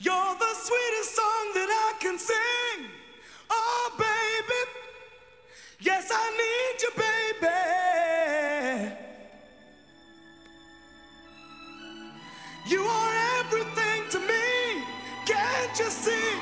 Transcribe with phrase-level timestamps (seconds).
[0.00, 2.86] You're the sweetest song that I can sing.
[3.50, 4.70] Oh, baby.
[5.80, 6.90] Yes, I need you,
[7.40, 8.94] baby.
[12.68, 14.84] You are everything to me.
[15.26, 16.38] Can't you see?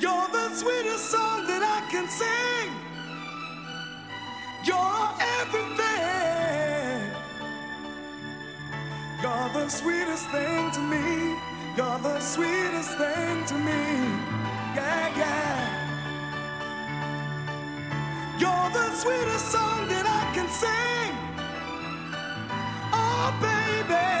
[0.00, 2.70] You're the sweetest song that I can sing.
[4.66, 5.08] You're
[5.40, 6.15] everything.
[9.64, 11.34] the sweetest thing to me.
[11.76, 13.82] You're the sweetest thing to me.
[14.76, 15.56] Yeah, yeah.
[18.38, 21.12] You're the sweetest song that I can sing.
[22.92, 24.15] Oh, baby.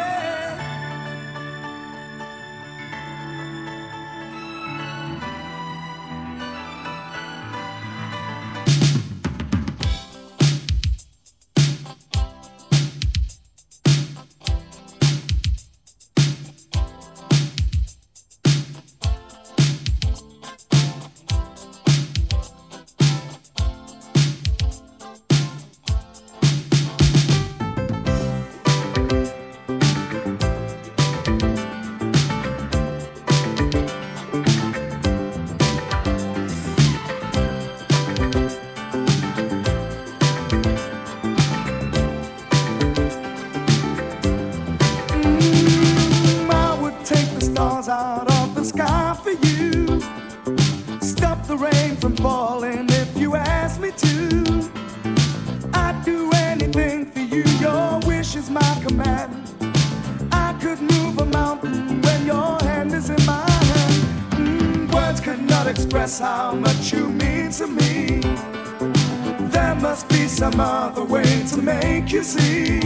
[71.46, 72.80] to make you see.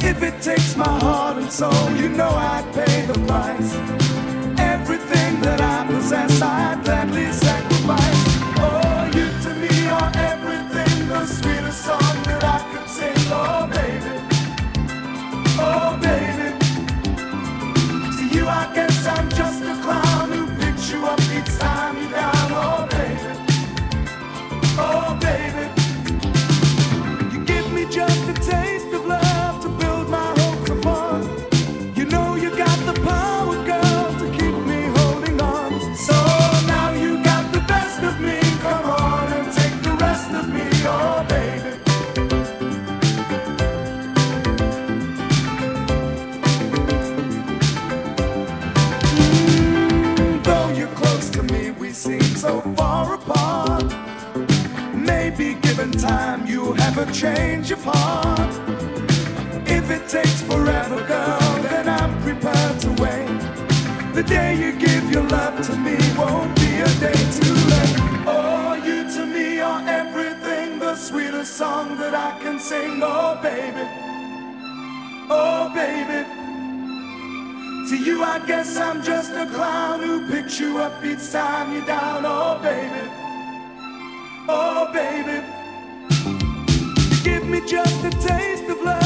[0.00, 3.74] If it takes my heart and soul, you know I'd pay the price.
[4.58, 7.45] Everything that I possess, I'd gladly sell.
[55.76, 58.54] given time, you'll have a change of heart.
[59.68, 63.28] If it takes forever, girl, then I'm prepared to wait.
[64.14, 67.96] The day you give your love to me won't be a day too late.
[68.26, 73.00] Oh, you to me are everything, the sweetest song that I can sing.
[73.02, 73.86] Oh, baby.
[75.28, 76.24] Oh, baby.
[77.90, 81.84] To you, I guess I'm just a clown who picks you up each time you're
[81.84, 82.24] down.
[82.24, 83.10] Oh, baby.
[84.48, 85.55] Oh, baby
[87.48, 89.05] me just a taste of love.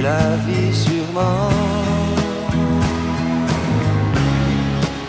[0.00, 1.50] Et la vie sûrement.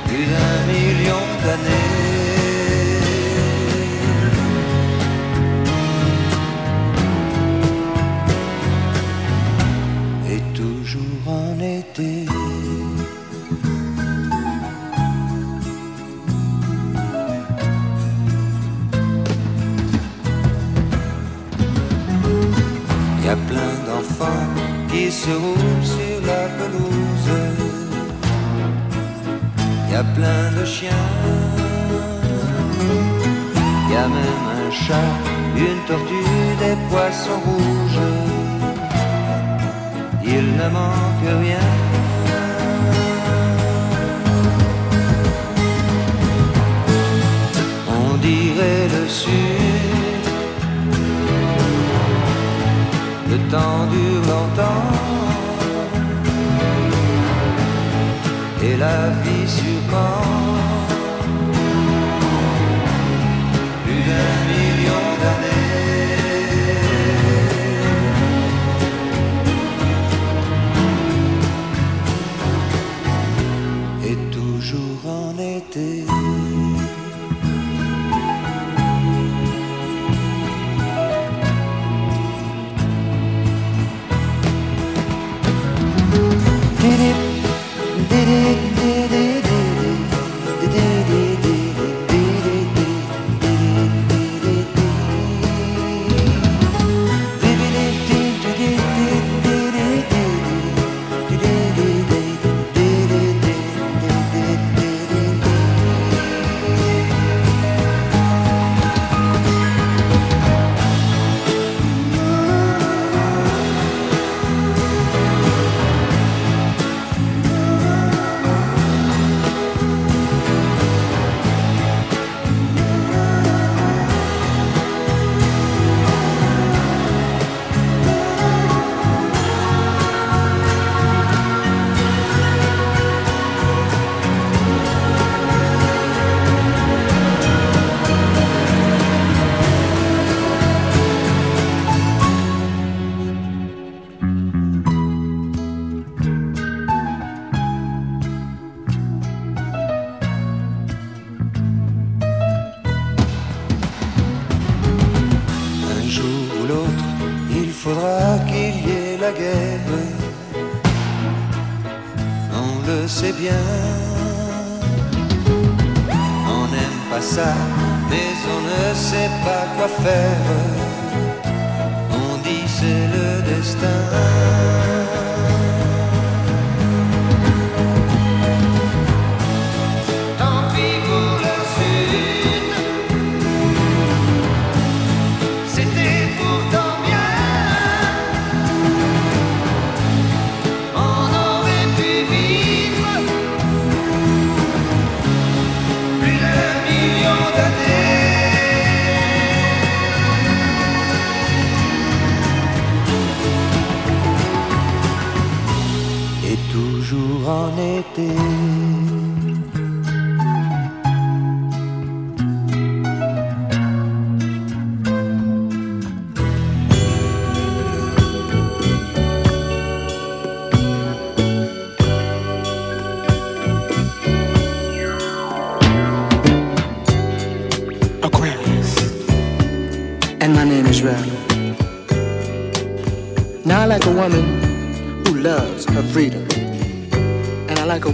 [0.05, 1.90] Plus d'un million d'années.
[24.91, 27.31] Qui se roulent sur la pelouse.
[29.91, 31.07] Y a plein de chiens.
[33.89, 35.13] Y a même un chat,
[35.55, 38.07] une tortue, des poissons rouges.
[40.23, 41.67] Il ne manque rien.
[47.99, 49.70] On dirait le sud.
[53.31, 54.87] Le temps dure longtemps.
[58.61, 60.70] Et la vie sûrement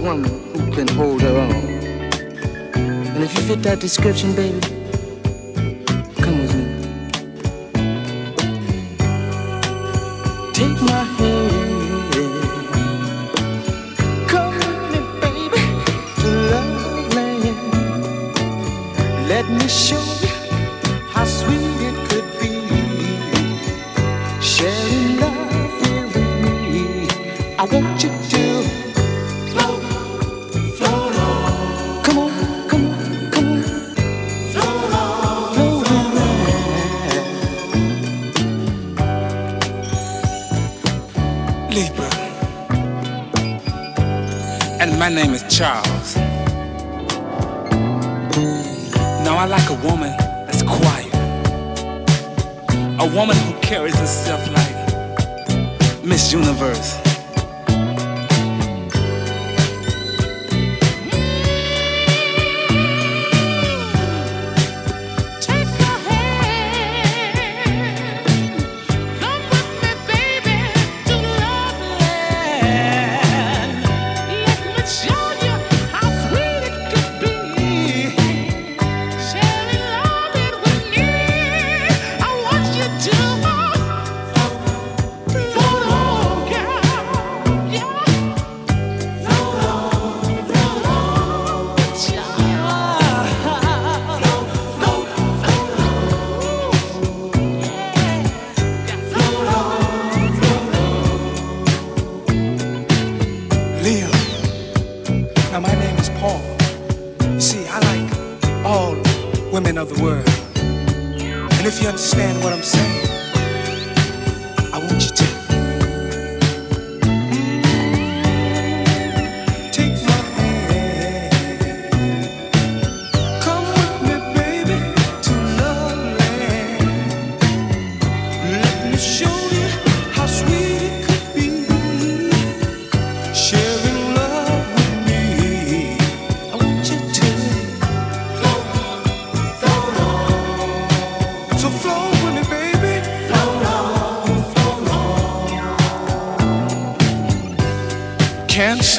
[0.08, 0.24] woman
[0.54, 1.50] who can hold her own.
[3.14, 4.77] And if you fit that description, baby,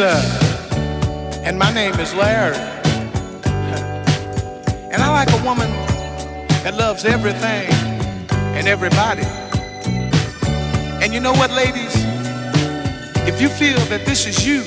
[0.01, 2.55] and my name is Larry.
[4.91, 5.69] And I like a woman
[6.63, 7.69] that loves everything
[8.31, 9.23] and everybody.
[11.03, 11.93] And you know what, ladies?
[13.27, 14.63] If you feel that this is you,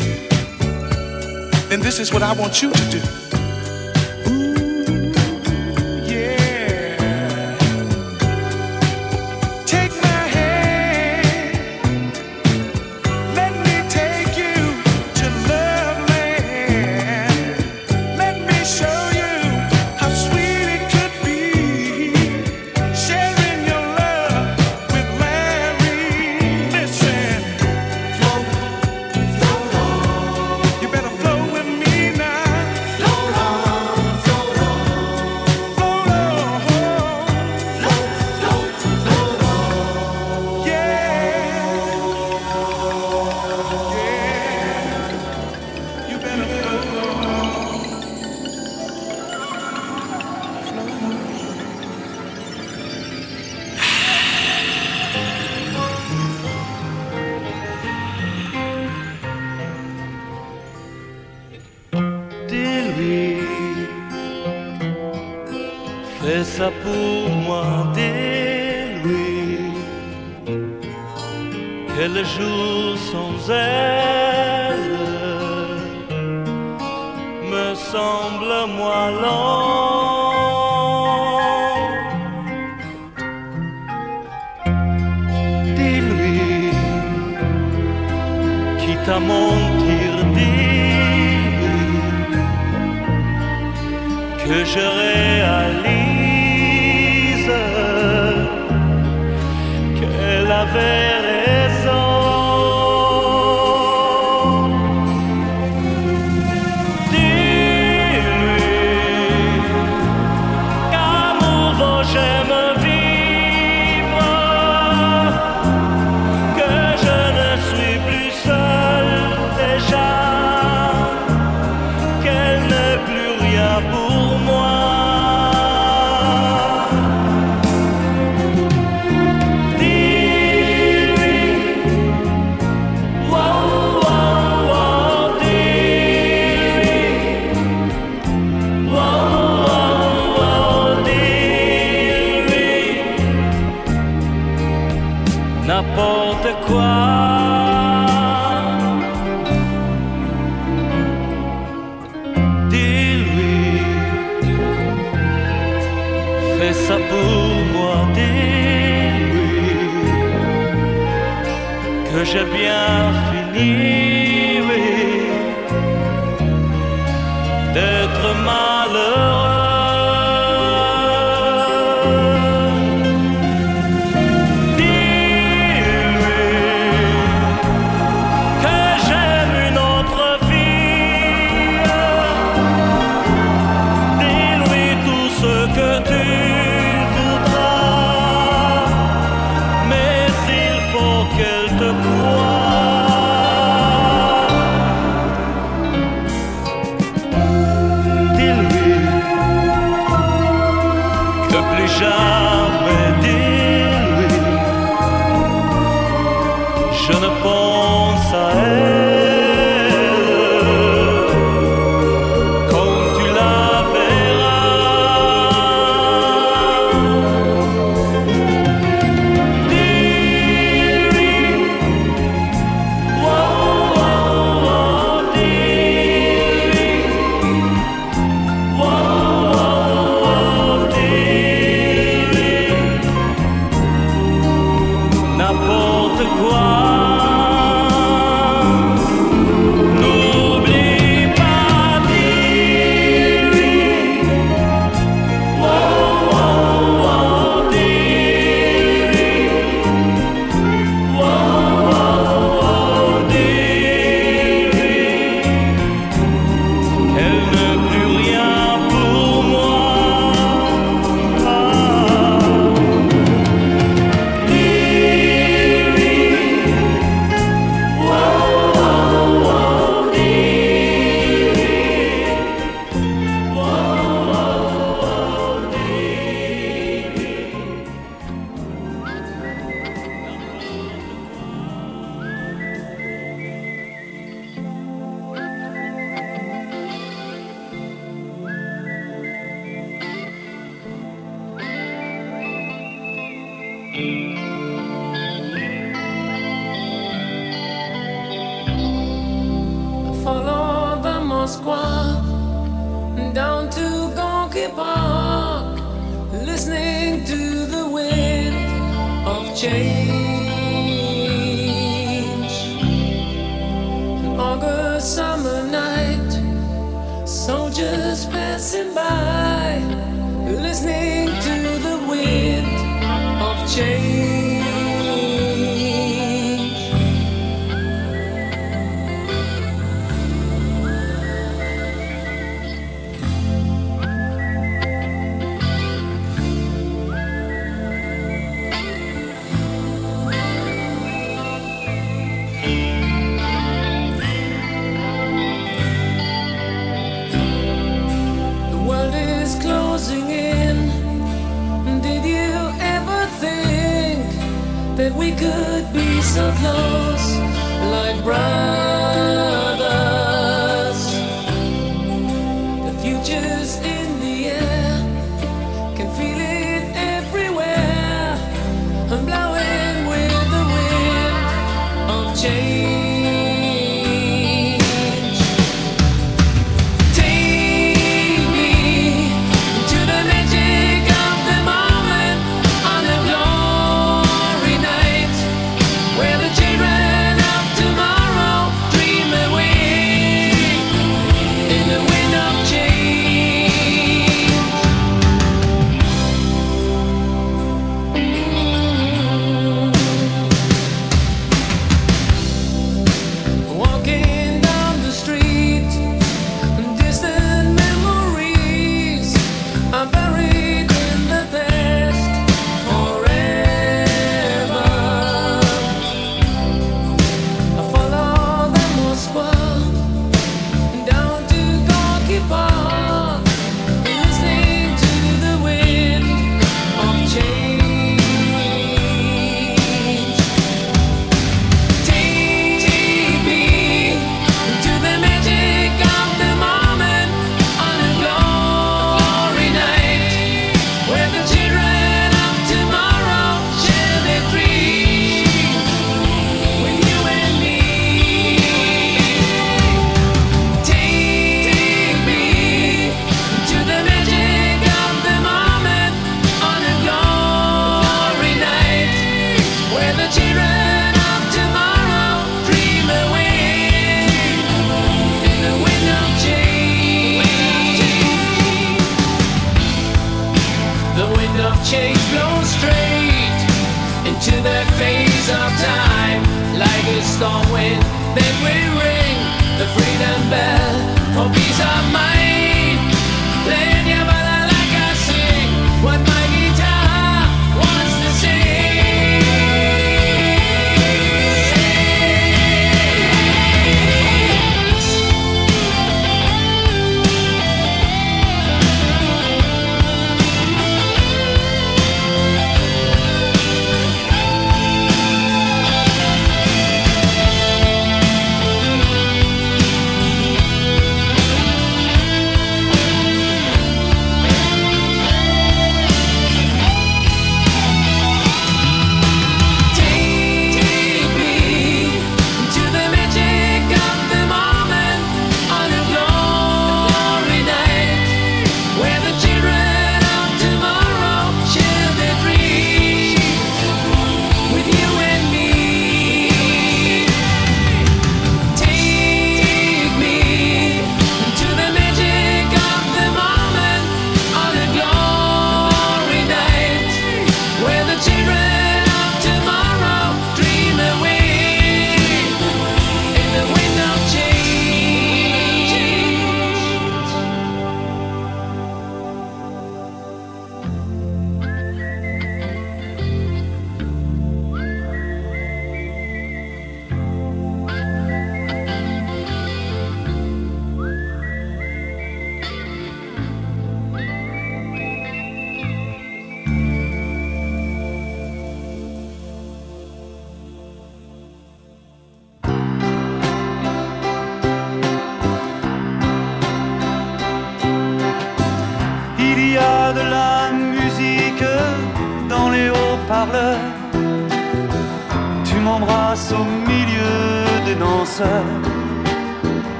[1.68, 3.22] then this is what I want you to do.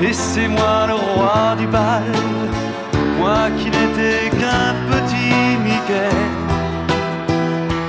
[0.00, 2.04] Et c'est moi le roi du bal,
[3.18, 6.14] moi qui n'étais qu'un petit Mickey.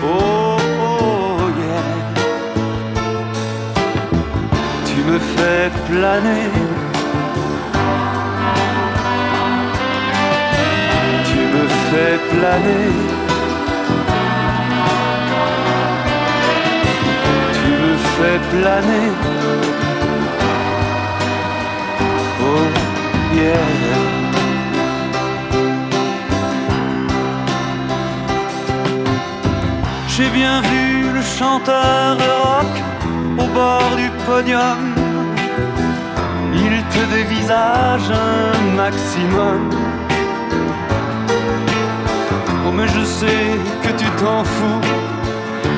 [0.04, 1.94] Oh, oh, yeah.
[4.88, 6.50] Tu me fais planer.
[11.30, 12.90] Tu me fais planer.
[17.54, 19.49] Tu me fais planer.
[30.20, 32.74] J'ai bien vu le chanteur rock
[33.38, 34.82] au bord du podium.
[36.54, 39.70] Il te dévisage un maximum.
[42.68, 43.48] Oh mais je sais
[43.84, 44.82] que tu t'en fous.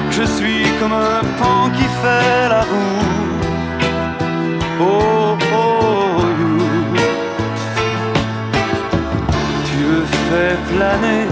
[0.10, 3.06] Je suis comme un pan qui fait la roue.
[4.82, 5.31] Oh
[10.32, 11.28] planer.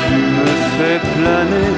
[0.00, 1.72] Tu me fais planer.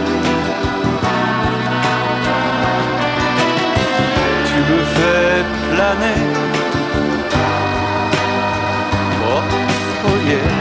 [4.48, 5.38] Tu me fais
[5.70, 6.20] planer.
[9.28, 9.42] Oh,
[10.06, 10.52] oh yeah.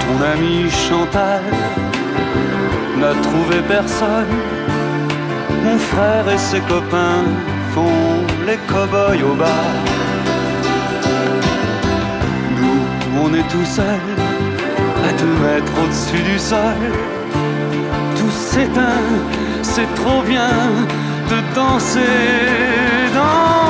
[0.00, 1.42] Ton ami Chantal
[2.98, 4.53] n'a trouvé personne.
[5.74, 7.24] Mon frère et ses copains
[7.74, 9.72] font les cow-boys au bar.
[12.60, 12.80] Nous,
[13.20, 14.04] on est tout seul,
[15.08, 16.80] à deux mètres au-dessus du sol.
[18.16, 19.10] Tout s'éteint,
[19.62, 20.54] c'est trop bien
[21.30, 22.20] de danser
[23.12, 23.63] dans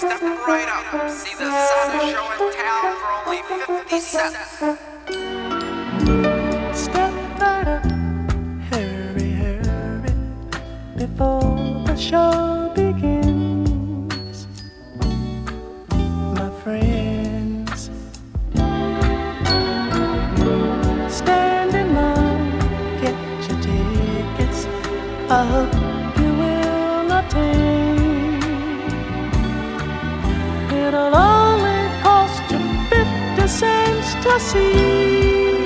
[0.00, 1.10] step right up.
[1.10, 4.38] See the sun is showing town for only 50 cents.
[6.72, 7.84] Step right up,
[8.70, 10.14] hurry, hurry,
[10.96, 13.29] before the show begins.
[34.38, 35.64] See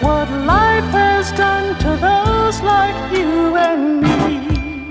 [0.00, 4.88] what life has done to those like you and me.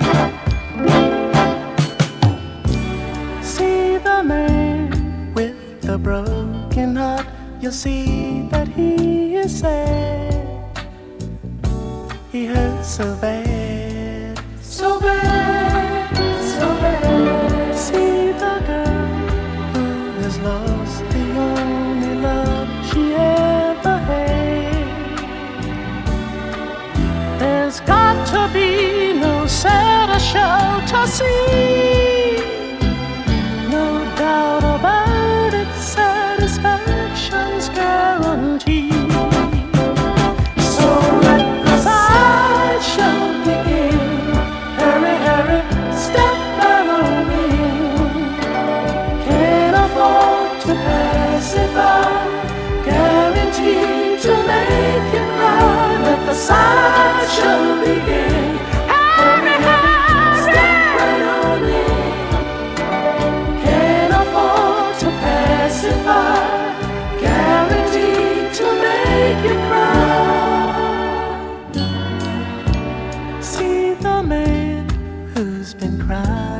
[3.41, 7.25] See the man with the broken heart,
[7.61, 10.33] you'll see that he is sad.
[12.31, 13.44] He hurts so bad,
[30.95, 32.37] shall see.
[33.69, 39.11] No doubt about it, satisfaction's guaranteed.
[40.75, 40.87] So
[41.27, 43.99] let the sideshow begin.
[44.79, 45.61] Hurry, hurry,
[46.05, 47.55] step right on in.
[49.25, 50.73] Can't afford to.
[52.87, 55.87] Guaranteed to make it cry.
[56.05, 58.34] Let the sideshow begin.
[75.65, 76.54] who's been crying.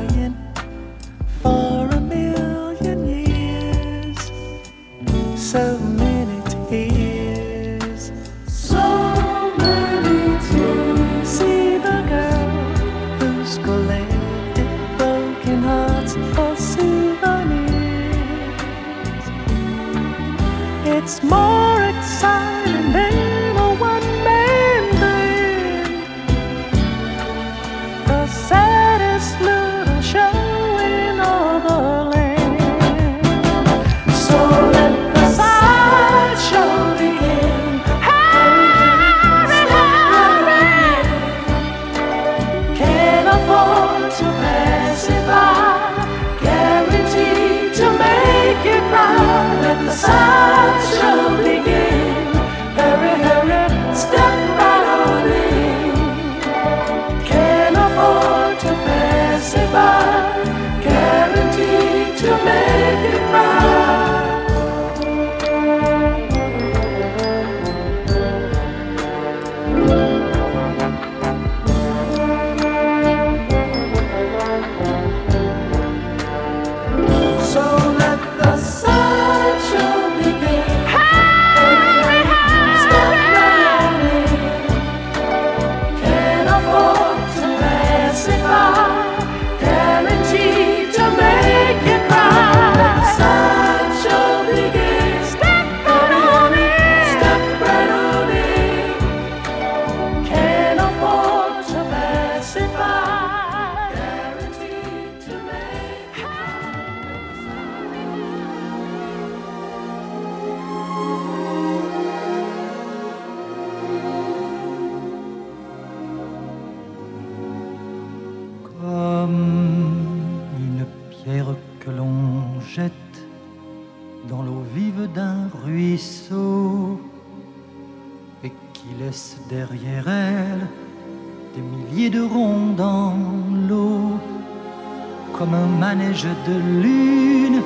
[136.46, 137.62] De lune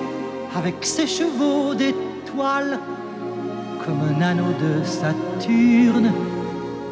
[0.55, 2.79] avec ses chevaux d'étoiles,
[3.85, 6.13] comme un anneau de Saturne,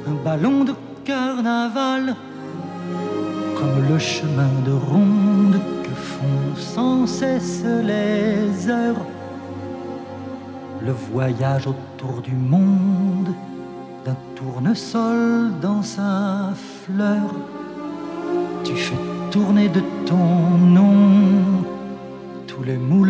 [0.07, 0.75] un ballon de
[1.05, 2.15] carnaval,
[3.57, 9.05] comme le chemin de ronde que font sans cesse les heures,
[10.85, 13.35] le voyage autour du monde
[14.49, 16.53] tournesol dans sa
[16.85, 17.35] fleur.
[18.65, 18.97] Tu fais
[19.31, 21.65] tourner de ton nom
[22.47, 23.08] tous les moulins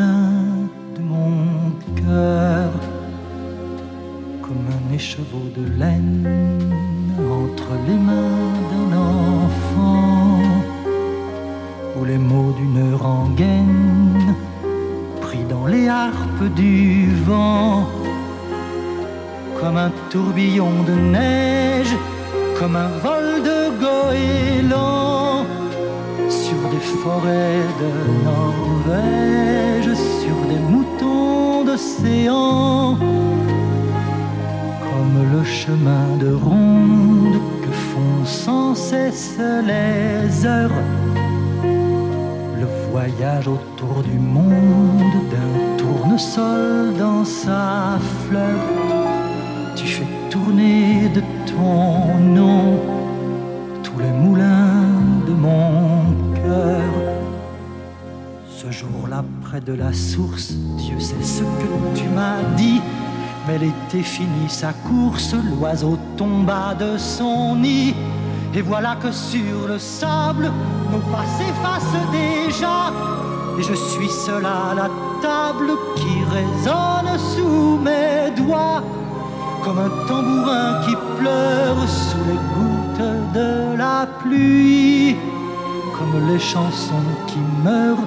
[64.88, 67.94] course, l'oiseau tomba de son nid.
[68.54, 70.50] Et voilà que sur le sable,
[70.90, 72.92] nos pas s'effacent déjà.
[73.58, 74.88] Et je suis seul à la
[75.20, 78.82] table qui résonne sous mes doigts.
[79.64, 85.16] Comme un tambourin qui pleure sous les gouttes de la pluie
[85.98, 88.06] comme les chansons qui meurent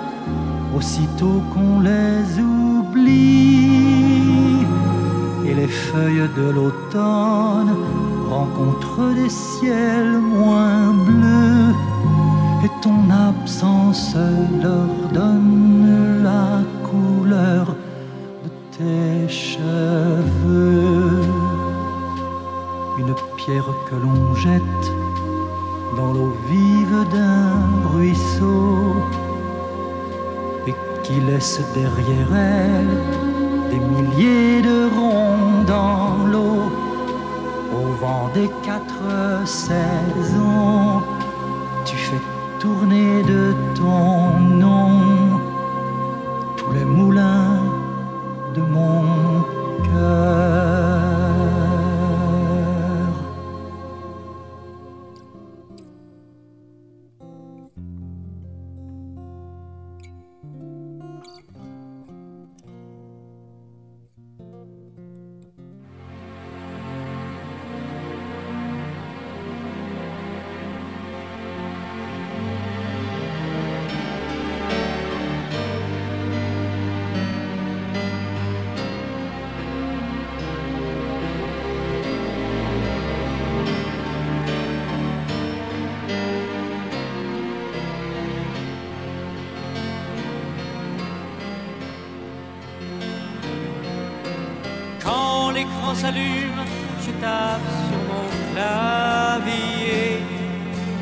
[0.76, 4.01] aussitôt qu'on les oublie.
[5.62, 7.76] Les feuilles de l'automne
[8.32, 11.76] rencontrent des ciels moins bleus.
[12.66, 14.16] Et ton absence
[14.64, 17.76] leur donne la couleur
[18.44, 21.22] de tes cheveux.
[22.98, 24.86] Une pierre que l'on jette
[25.96, 28.96] dans l'eau vive d'un ruisseau
[30.66, 33.31] et qui laisse derrière elle
[33.72, 36.64] des milliers de ronds dans l'eau
[37.78, 41.02] au vent des quatre saisons.
[41.86, 42.22] Tu fais
[42.60, 45.01] tourner de ton nom
[95.62, 96.62] l'écran s'allume,
[97.06, 100.18] je tape sur mon clavier.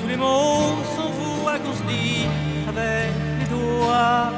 [0.01, 2.25] Tous les mots s'envoient qu'on se dit
[2.71, 4.31] avec les doigts.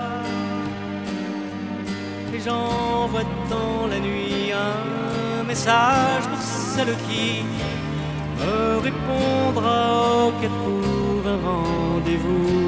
[2.33, 6.41] Et j'envoie dans la nuit un message pour
[6.73, 7.43] celle qui
[8.39, 9.77] me répondra
[10.25, 12.61] au qu'elle trouve un rendez-vous.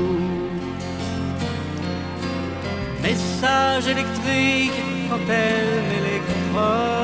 [3.01, 4.80] Message électrique
[5.10, 7.03] quand elle m'électronique.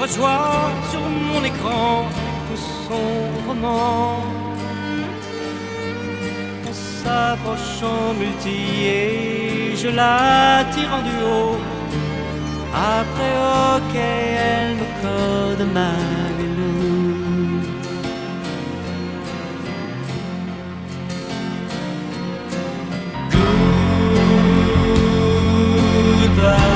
[0.00, 2.06] Reçois sur mon écran
[2.48, 4.24] tout son roman.
[6.66, 11.58] On s'approche en multi et je la tire en duo.
[12.74, 13.34] Après,
[13.76, 15.90] ok, elle me code ma.
[26.36, 26.69] Quand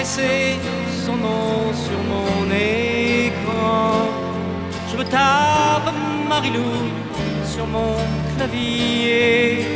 [0.00, 0.56] caressé
[1.04, 4.08] son nom sur mon écran,
[4.90, 5.92] je me tape
[6.28, 6.72] Marilou
[7.44, 7.96] sur mon
[8.36, 9.66] clavier.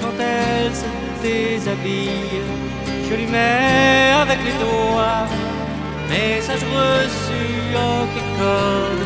[0.00, 0.90] Quand elle se
[1.22, 2.42] déshabille,
[3.08, 5.26] je lui mets avec les doigts.
[6.08, 7.42] Message reçu
[7.74, 8.06] au
[8.38, 8.98] code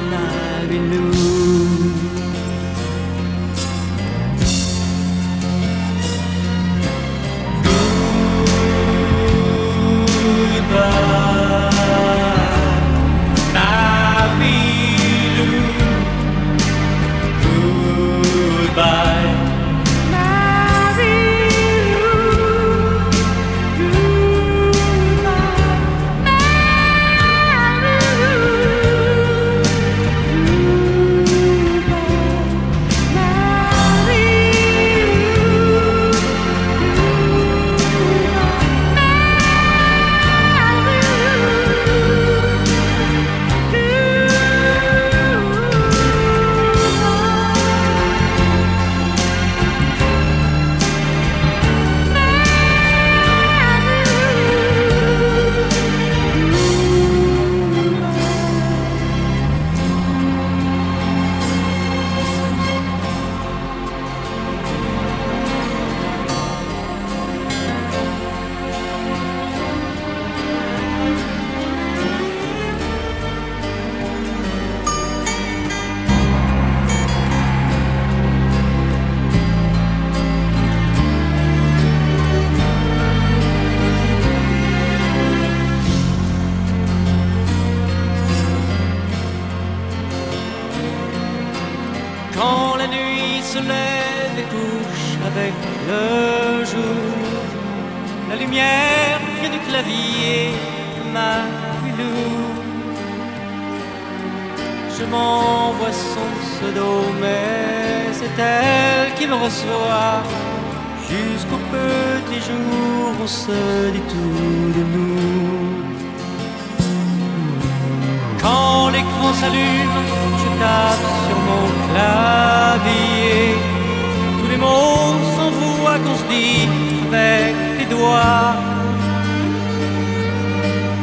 [126.32, 128.54] avec tes doigts.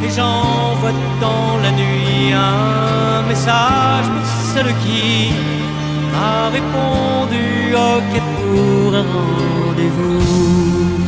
[0.04, 5.32] Et j'envoie dans la nuit un message pour celle qui
[6.12, 10.99] m'a répondu, ok pour un rendez-vous.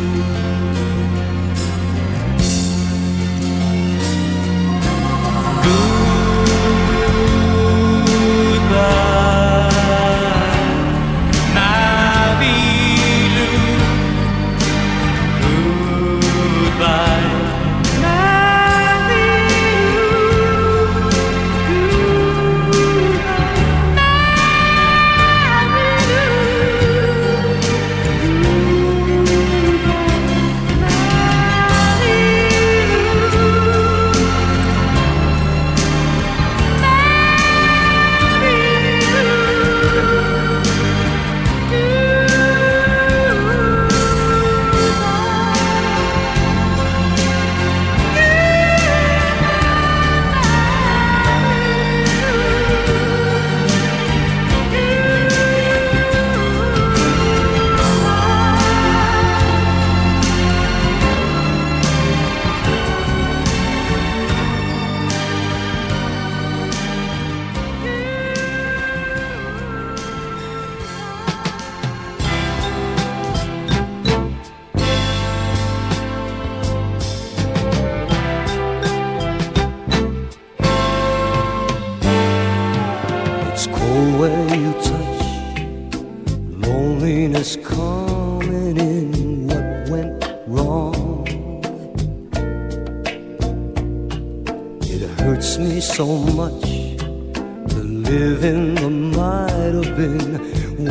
[99.96, 100.40] been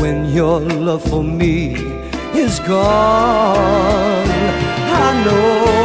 [0.00, 1.74] when your love for me
[2.34, 4.26] is gone.
[4.92, 5.79] I know.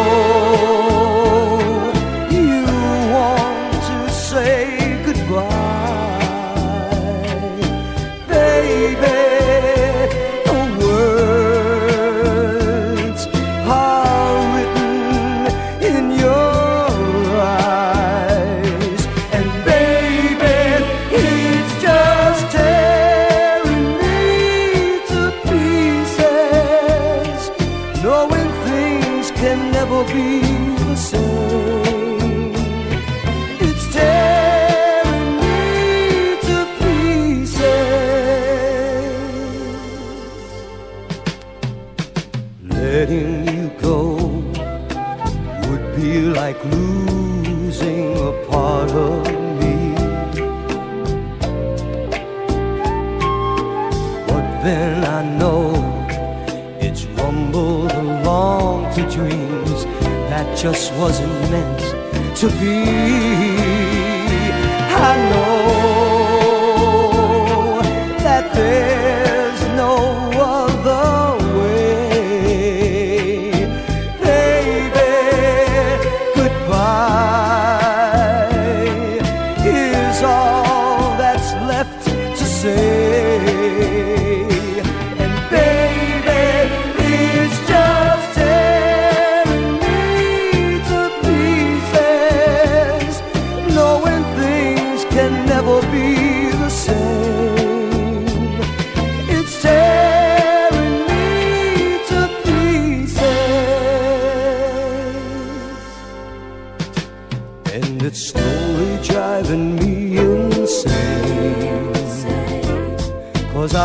[62.49, 62.94] to be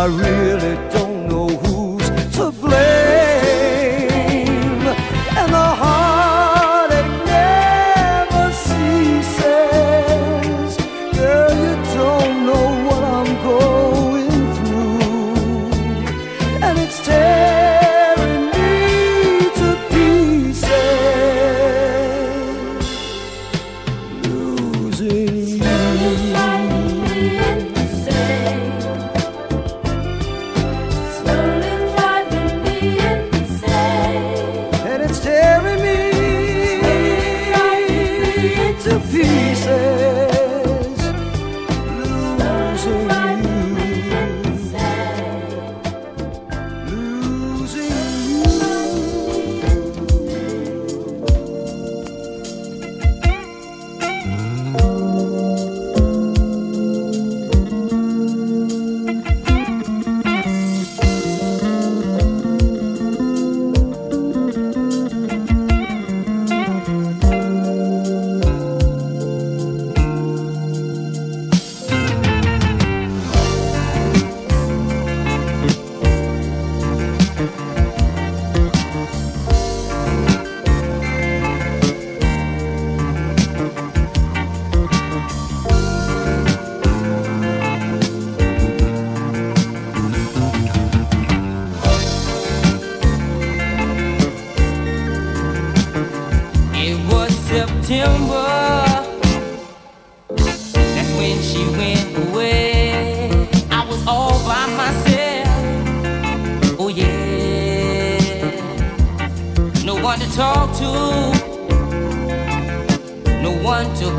[0.00, 0.99] I really don't.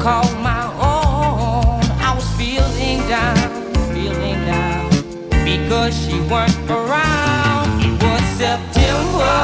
[0.02, 1.80] call my own.
[2.02, 3.38] I was feeling down,
[3.94, 4.90] feeling down,
[5.46, 7.68] because she weren't around.
[7.86, 9.38] It was September,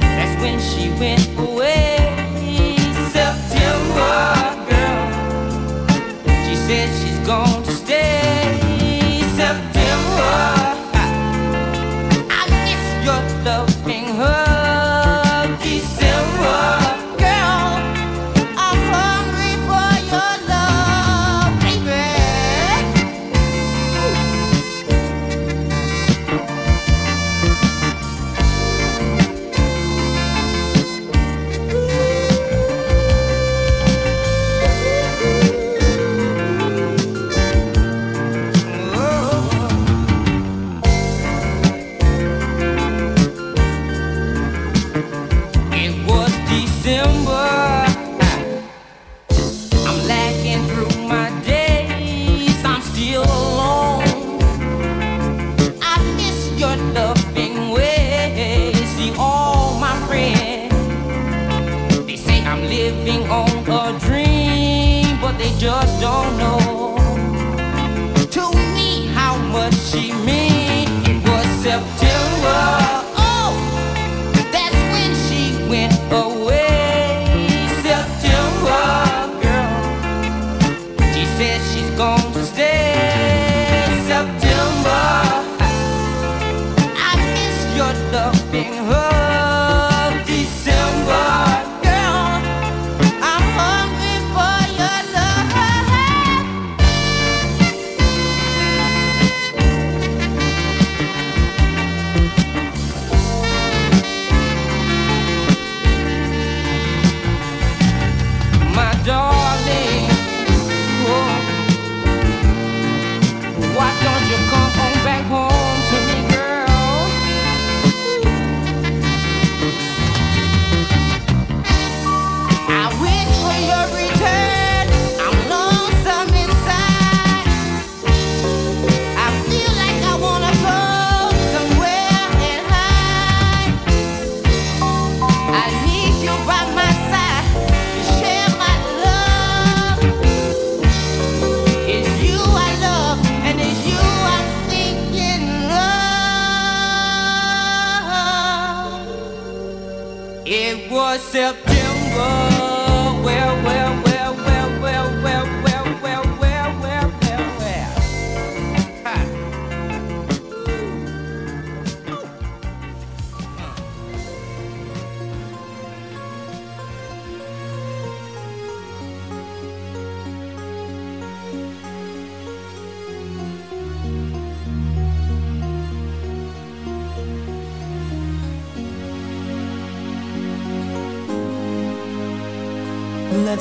[0.00, 1.31] that's when she went.